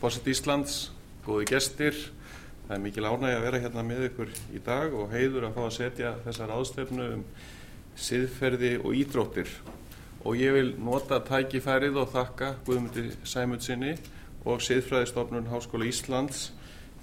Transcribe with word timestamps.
Fósitt 0.00 0.30
Íslands, 0.32 0.74
góði 1.26 1.50
gestir, 1.50 1.96
það 2.64 2.70
er 2.72 2.78
mikil 2.80 3.02
ánægi 3.04 3.34
að 3.36 3.42
vera 3.44 3.58
hérna 3.60 3.82
með 3.84 4.06
ykkur 4.06 4.30
í 4.56 4.60
dag 4.64 4.94
og 4.96 5.10
heiður 5.12 5.44
að 5.50 5.58
fá 5.58 5.60
að 5.66 5.74
setja 5.76 6.12
þessar 6.24 6.52
ástefnu 6.54 7.08
um 7.18 7.24
siðferði 8.00 8.70
og 8.80 8.96
ídróttir. 8.96 9.50
Og 10.24 10.40
ég 10.40 10.56
vil 10.56 10.70
nota 10.80 11.18
tækifærið 11.28 12.00
og 12.00 12.08
þakka 12.14 12.48
Guðmundi 12.64 13.04
Sæmundsinni 13.28 13.92
og 14.48 14.64
Siðfræðistofnun 14.64 15.52
Háskóla 15.52 15.90
Íslands 15.90 16.46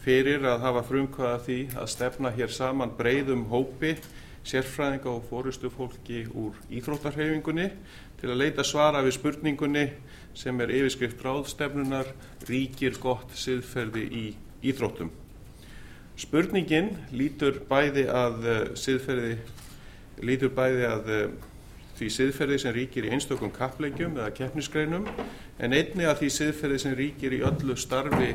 fyrir 0.01 0.49
að 0.49 0.65
hafa 0.65 0.85
frumkvæða 0.89 1.37
því 1.45 1.59
að 1.77 1.93
stefna 1.93 2.33
hér 2.33 2.57
saman 2.57 2.97
breyðum 2.97 3.45
hópi 3.53 3.93
sérfræðinga 4.47 5.11
og 5.11 5.25
fórustu 5.29 5.69
fólki 5.73 6.23
úr 6.31 6.55
íþróttarhefingunni 6.71 7.67
til 8.21 8.31
að 8.31 8.41
leita 8.41 8.65
svara 8.65 9.03
við 9.05 9.17
spurningunni 9.17 9.85
sem 10.37 10.61
er 10.63 10.73
yfirskrift 10.79 11.21
ráðstefnunar 11.25 12.09
ríkir 12.49 12.97
gott 13.01 13.33
siðferði 13.37 14.05
í 14.07 14.25
íþróttum. 14.71 15.11
Spurningin 16.17 16.95
lítur 17.13 17.61
bæði 17.69 18.07
að 18.09 18.47
uh, 18.47 18.57
siðferði, 18.79 19.35
lítur 20.25 20.53
bæði 20.57 20.87
að 20.89 21.11
uh, 21.13 21.27
því 21.97 22.09
siðferði 22.13 22.57
sem 22.61 22.73
ríkir 22.73 23.05
í 23.05 23.13
einstökum 23.13 23.53
kappleikjum 23.53 24.17
eða 24.17 24.33
keppnisgreinum 24.37 25.05
en 25.61 25.73
einni 25.73 26.05
að 26.05 26.23
því 26.23 26.33
siðferði 26.35 26.81
sem 26.81 26.97
ríkir 26.97 27.37
í 27.37 27.43
öllu 27.45 27.77
starfi 27.77 28.33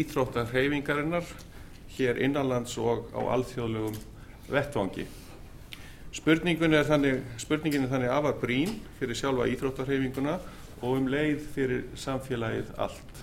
íþróttarhefingarinnar 0.00 1.26
hér 1.96 2.20
innanlands 2.22 2.76
og 2.78 3.10
á 3.14 3.20
alþjóðlegum 3.34 3.98
vettvangi. 4.50 5.06
Spurningin 6.10 6.74
er 6.74 6.88
þannig, 6.88 7.20
þannig 7.46 8.10
afar 8.10 8.38
brín 8.40 8.72
fyrir 8.98 9.14
sjálfa 9.14 9.46
íþróttarhefinguna 9.52 10.38
og 10.80 10.96
um 10.96 11.06
leið 11.10 11.44
fyrir 11.54 11.84
samfélagið 11.94 12.72
allt. 12.82 13.20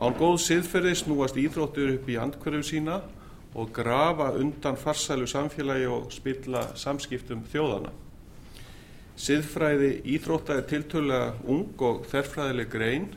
Án 0.00 0.16
góð 0.16 0.38
siðferði 0.40 0.94
snúast 0.96 1.36
íþróttur 1.36 1.92
upp 1.98 2.06
í 2.08 2.16
andkverju 2.16 2.62
sína 2.64 3.02
og 3.52 3.72
grafa 3.76 4.30
undan 4.40 4.78
farsælu 4.80 5.26
samfélagi 5.28 5.90
og 5.90 6.08
spilla 6.14 6.62
samskiptum 6.80 7.42
þjóðana. 7.52 7.92
Siðfræði 9.20 9.98
íþrótta 10.14 10.56
er 10.56 10.68
tiltölulega 10.70 11.34
ung 11.44 11.82
og 11.84 12.06
þerfræðileg 12.08 12.70
grein 12.72 13.10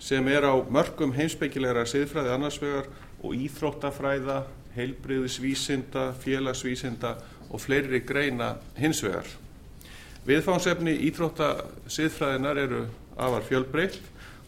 sem 0.00 0.26
er 0.32 0.48
á 0.48 0.56
mörgum 0.64 1.12
heimsbyggilegra 1.12 1.84
siðfræði 1.86 2.32
annarsvegar 2.32 2.88
og 3.22 3.34
íþróttafræða, 3.38 4.42
heilbriðisvísinda, 4.76 6.12
félagsvísinda 6.22 7.16
og 7.52 7.60
fleiri 7.60 8.00
greina 8.06 8.54
hinsvegar. 8.78 9.26
Viðfánsefni 10.26 10.94
íþrótta 11.08 11.48
siðfræðinar 11.90 12.60
eru 12.62 12.84
afar 13.18 13.44
fjölbreytt 13.46 14.00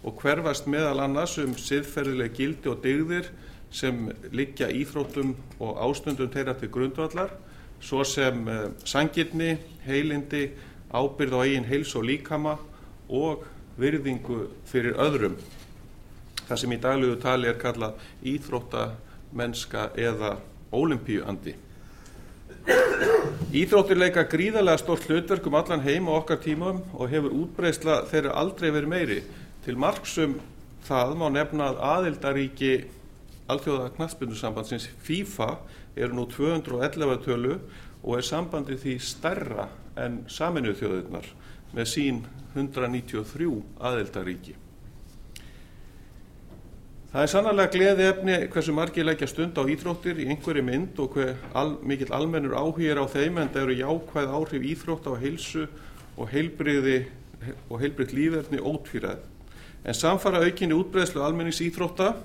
og 0.04 0.20
hverfast 0.20 0.68
meðal 0.70 1.00
annars 1.04 1.36
um 1.42 1.56
siðferðileg 1.58 2.36
gildi 2.36 2.70
og 2.70 2.82
dygðir 2.84 3.30
sem 3.74 4.06
liggja 4.32 4.68
íþróttum 4.70 5.34
og 5.58 5.80
ástundum 5.82 6.30
þeirra 6.30 6.54
til 6.60 6.70
grundvallar, 6.70 7.32
svo 7.82 8.04
sem 8.06 8.46
uh, 8.46 8.68
sangirni, 8.86 9.56
heilindi, 9.84 10.46
ábyrð 10.94 11.34
á 11.34 11.40
eigin 11.42 11.66
heils 11.66 11.94
og 11.98 12.06
líkama 12.06 12.54
og 13.10 13.42
virðingu 13.80 14.44
fyrir 14.70 14.94
öðrum. 15.02 15.34
Það 16.48 16.60
sem 16.60 16.74
í 16.74 16.80
daglegu 16.80 17.20
tali 17.22 17.48
er 17.48 17.60
kallað 17.60 18.00
íþróttamennska 18.34 19.90
eða 19.96 20.36
ólimpíuandi. 20.74 21.54
Íþróttir 23.54 24.00
leika 24.00 24.24
gríðarlega 24.28 24.80
stort 24.80 25.06
hlutverk 25.08 25.46
um 25.48 25.56
allan 25.58 25.84
heim 25.84 26.08
og 26.08 26.22
okkar 26.22 26.40
tímum 26.42 26.80
og 26.96 27.10
hefur 27.12 27.36
útbreysla 27.44 28.02
þeirra 28.10 28.34
aldrei 28.40 28.70
verið 28.72 28.92
meiri. 28.92 29.20
Til 29.64 29.76
margsum 29.80 30.38
það 30.84 31.14
má 31.20 31.28
nefna 31.32 31.70
að 31.70 31.82
aðildaríki 31.90 32.72
alþjóða 33.52 33.92
knastbyndusambandsins 33.98 34.88
FIFA 35.04 35.50
eru 35.96 36.16
nú 36.16 36.26
211 36.32 37.22
tölu 37.24 37.58
og 38.02 38.18
er 38.18 38.26
sambandi 38.26 38.76
því 38.80 38.98
stærra 39.00 39.68
en 40.00 40.22
saminuð 40.28 40.80
þjóðirnar 40.80 41.30
með 41.76 41.90
sín 41.90 42.20
193 42.56 43.48
aðildaríki. 43.80 44.56
Það 47.14 47.22
er 47.22 47.30
sannarlega 47.30 47.70
gleði 47.70 48.06
efni 48.10 48.36
hversu 48.50 48.72
margir 48.74 49.04
leggja 49.06 49.28
stund 49.30 49.54
á 49.54 49.62
íþróttir 49.70 50.18
í 50.18 50.24
einhverju 50.32 50.64
mynd 50.66 50.96
og 50.98 51.12
hver 51.14 51.36
al, 51.54 51.76
mikill 51.86 52.10
almennur 52.10 52.56
áhýr 52.58 52.98
á 52.98 53.06
þeim 53.06 53.36
en 53.38 53.52
það 53.54 53.60
eru 53.60 53.76
jákvæð 53.78 54.32
áhrif 54.34 54.64
íþrótt 54.72 55.06
á 55.06 55.14
heilsu 55.22 55.68
og 56.18 56.32
heilbrið 56.34 58.16
lífverðni 58.18 58.58
ótfýrað. 58.58 59.20
En 59.86 59.94
samfara 59.94 60.40
aukinni 60.42 60.74
útbreðslu 60.74 61.22
almennings 61.22 61.62
íþrótta, 61.62 62.16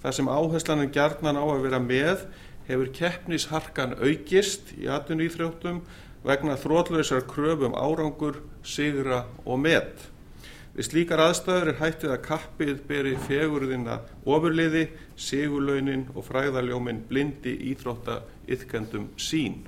þar 0.00 0.16
sem 0.16 0.32
áherslan 0.32 0.86
en 0.86 0.94
gjarnan 0.96 1.36
á 1.36 1.44
að 1.44 1.66
vera 1.66 1.82
með, 1.84 2.24
hefur 2.70 2.88
keppnisharkan 2.96 3.98
aukist 4.00 4.72
í 4.80 4.88
atvinnu 4.88 5.28
íþróttum 5.28 5.84
vegna 6.24 6.56
þrótlausar 6.56 7.28
kröfum 7.28 7.76
árangur, 7.76 8.40
sigra 8.64 9.26
og 9.44 9.60
met. 9.60 10.08
Við 10.72 10.86
slíkar 10.86 11.20
aðstæður 11.20 11.68
er 11.68 11.80
hættið 11.82 12.12
að 12.14 12.22
kappið 12.24 12.78
beri 12.88 13.10
fegurðina 13.26 13.98
ofurliði, 14.24 14.86
sigurlaunin 15.20 16.06
og 16.14 16.24
fræðaljómin 16.24 17.02
blindi 17.10 17.52
íþrótta 17.72 18.22
ytkendum 18.48 19.10
sín. 19.20 19.58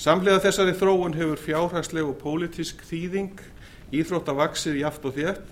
Samlega 0.00 0.40
þessari 0.46 0.72
þróun 0.80 1.18
hefur 1.18 1.42
fjárhagsleg 1.44 2.08
og 2.08 2.16
pólitísk 2.22 2.80
þýðing 2.88 3.44
íþrótta 3.92 4.32
vaksið 4.38 4.80
í 4.80 4.86
aft 4.88 5.04
og 5.04 5.18
þétt. 5.18 5.44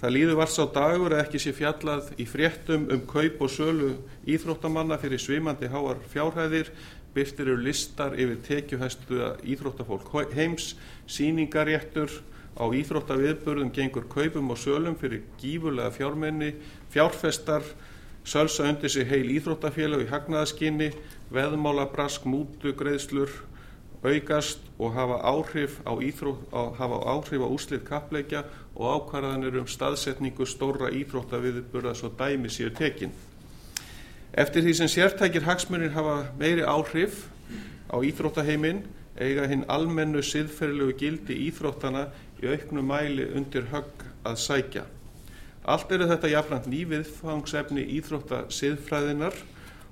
Það 0.00 0.14
líður 0.14 0.38
vars 0.38 0.54
á 0.62 0.64
dagur 0.70 1.12
að 1.16 1.24
ekki 1.24 1.42
sé 1.42 1.50
fjallað 1.52 2.14
í 2.14 2.30
fréttum 2.30 2.86
um 2.94 3.02
kaup 3.10 3.42
og 3.42 3.50
sölu 3.52 3.90
íþróttamanna 4.22 5.02
fyrir 5.02 5.20
svimandi 5.20 5.68
háar 5.68 5.98
fjárhæðir, 6.14 6.70
byrtir 7.10 7.50
eru 7.50 7.58
listar 7.66 8.14
yfir 8.14 8.38
tekjuhæstu 8.46 9.18
íþróttafólk 9.42 10.14
heims, 10.38 10.76
síningaréttur, 11.10 12.22
á 12.56 12.64
íþróttaviðburðum 12.66 13.70
gengur 13.74 14.08
kaupum 14.10 14.50
og 14.50 14.58
sölum 14.58 14.96
fyrir 14.98 15.22
gífurlega 15.40 15.90
fjármenni, 15.94 16.54
fjárfestar, 16.90 17.62
sölsa 18.24 18.66
undir 18.68 18.90
sig 18.90 19.08
heil 19.08 19.30
íþróttafélag 19.36 20.04
í 20.04 20.10
hagnaðaskinni, 20.10 20.90
veðmála, 21.30 21.86
brask, 21.92 22.26
mútu, 22.26 22.74
greiðslur, 22.76 23.30
aukast 24.02 24.60
og 24.78 24.94
hafa 24.96 25.20
áhrif 25.28 25.80
á, 25.84 25.92
á, 25.92 26.62
á 26.80 27.48
úslið 27.52 27.84
kappleikja 27.84 28.44
og 28.74 28.94
ákvarðanir 28.96 29.58
um 29.60 29.66
staðsetningu 29.68 30.46
stóra 30.48 30.88
íþróttaviðburða 30.88 31.92
svo 31.94 32.08
dæmi 32.16 32.48
séu 32.48 32.72
tekin. 32.72 33.12
Eftir 34.32 34.64
því 34.64 34.74
sem 34.78 34.88
sértækir 34.88 35.44
hagsmunir 35.44 35.92
hafa 35.92 36.30
meiri 36.38 36.64
áhrif 36.64 37.26
á 37.92 38.00
íþróttaheiminn 38.00 38.84
eiga 39.20 39.44
hinn 39.50 39.66
almennu 39.68 40.22
siðferðilegu 40.24 40.96
gildi 40.96 41.36
íþróttana 41.50 42.06
í 42.40 42.48
auknum 42.48 42.88
mæli 42.88 43.26
undir 43.36 43.68
högg 43.72 44.04
að 44.24 44.40
sækja. 44.40 44.84
Allt 45.68 45.92
eru 45.92 46.08
þetta 46.08 46.30
jafnland 46.32 46.68
nýviðfangsefni 46.72 47.84
íþrótta 47.98 48.46
siðfræðinar 48.54 49.36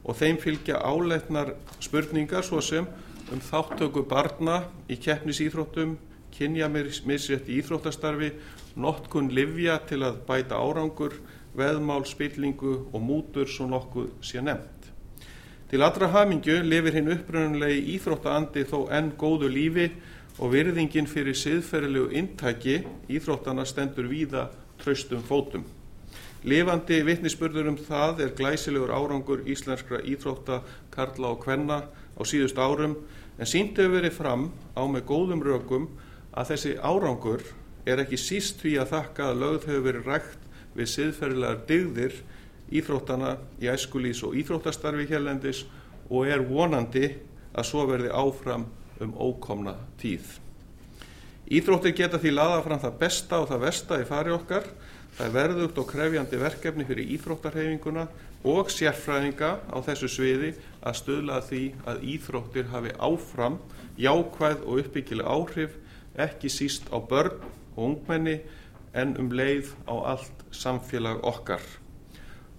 og 0.04 0.16
þeim 0.16 0.38
fylgja 0.40 0.80
áleitnar 0.80 1.52
spurningar 1.84 2.46
svo 2.46 2.62
sem 2.64 2.88
um 3.32 3.42
þáttöku 3.44 4.06
barna 4.08 4.62
í 4.88 4.96
keppnisíþróttum, 4.96 5.98
kynja 6.32 6.68
misrétt 6.72 7.50
í 7.50 7.58
íþróttastarfi, 7.60 8.32
notkun 8.80 9.28
livja 9.34 9.76
til 9.88 10.00
að 10.06 10.22
bæta 10.28 10.56
árangur, 10.56 11.18
veðmál, 11.58 12.04
spillingu 12.08 12.74
og 12.92 13.00
mútur 13.02 13.48
svo 13.50 13.68
nokkuð 13.68 14.12
sé 14.24 14.40
nefnt. 14.44 14.77
Til 15.68 15.82
allra 15.84 16.06
hamingju 16.08 16.62
lifir 16.64 16.94
hinn 16.96 17.10
uppröðunlegi 17.12 17.82
íþróttaandi 17.98 18.62
þó 18.70 18.86
enn 18.96 19.10
góðu 19.20 19.50
lífi 19.52 19.90
og 20.40 20.54
virðingin 20.54 21.08
fyrir 21.10 21.36
siðferðilegu 21.36 22.14
intæki 22.16 22.76
íþróttana 23.12 23.66
stendur 23.68 24.08
víða 24.08 24.46
traustum 24.80 25.20
fótum. 25.28 25.66
Lifandi 26.48 27.02
vittnisspörður 27.04 27.68
um 27.74 27.76
það 27.84 28.22
er 28.24 28.32
glæsilegur 28.38 28.94
árangur 28.96 29.44
íslenskra 29.44 30.00
íþrótta, 30.08 30.62
karla 30.94 31.34
og 31.34 31.44
kvenna 31.44 31.82
á 32.16 32.22
síðust 32.24 32.56
árum 32.56 32.96
en 33.36 33.52
sínt 33.52 33.76
hefur 33.76 33.98
verið 33.98 34.16
fram 34.16 34.48
á 34.72 34.88
með 34.88 35.04
góðum 35.12 35.44
rökum 35.44 35.90
að 36.32 36.54
þessi 36.54 36.76
árangur 36.80 37.44
er 37.84 38.00
ekki 38.06 38.16
síst 38.16 38.64
því 38.64 38.78
að 38.80 38.94
þakka 38.96 39.28
að 39.28 39.44
lögð 39.44 39.68
hefur 39.68 39.86
verið 39.90 40.12
rægt 40.14 40.50
við 40.78 40.92
siðferðilegar 40.94 41.64
dygðir 41.68 42.20
íþróttana 42.72 43.36
í 43.62 43.70
æskulís 43.72 44.20
og 44.26 44.36
íþróttastarfi 44.38 45.08
hérlendis 45.08 45.64
og 46.08 46.28
er 46.28 46.44
vonandi 46.44 47.06
að 47.54 47.66
svo 47.68 47.86
verði 47.88 48.12
áfram 48.12 48.66
um 49.02 49.14
ókomna 49.14 49.74
tíð. 50.00 50.38
Íþróttir 51.48 51.94
geta 51.96 52.20
því 52.20 52.34
laða 52.34 52.62
fram 52.66 52.80
það 52.82 52.98
besta 53.00 53.40
og 53.40 53.48
það 53.48 53.64
versta 53.64 54.00
í 54.02 54.06
fari 54.08 54.32
okkar. 54.34 54.66
Það 55.16 55.26
er 55.26 55.34
verðugt 55.34 55.78
og 55.80 55.88
krefjandi 55.88 56.40
verkefni 56.40 56.84
fyrir 56.86 57.12
íþróttarhefinguna 57.16 58.04
og 58.46 58.70
sérfræðinga 58.70 59.50
á 59.72 59.78
þessu 59.86 60.10
sviði 60.12 60.52
að 60.84 60.98
stöðla 61.00 61.40
því 61.48 61.62
að 61.90 62.04
íþróttir 62.12 62.68
hafi 62.70 62.92
áfram 63.00 63.58
jákvæð 63.98 64.62
og 64.62 64.84
uppbyggileg 64.84 65.26
áhrif 65.26 65.74
ekki 66.18 66.52
síst 66.52 66.86
á 66.94 67.00
börn 67.00 67.40
og 67.74 67.82
ungmenni 67.88 68.38
en 68.94 69.16
um 69.18 69.32
leið 69.32 69.72
á 69.90 69.94
allt 70.14 70.46
samfélag 70.54 71.24
okkar 71.26 71.64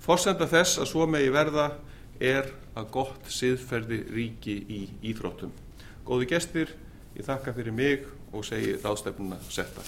forsenda 0.04 0.48
þess 0.50 0.82
að 0.82 0.92
svo 0.92 1.08
megi 1.10 1.32
verða 1.34 1.72
er 2.20 2.52
að 2.78 2.92
gott 2.94 3.32
siðferði 3.32 4.04
ríki 4.14 4.56
í 4.68 4.82
íþróttum. 5.12 5.52
Góði 6.08 6.30
gestir 6.34 6.76
ég 7.16 7.26
þakka 7.28 7.56
fyrir 7.58 7.76
mig 7.76 8.08
og 8.34 8.46
segi 8.48 8.78
ráðstefnuna 8.84 9.42
setta 9.50 9.86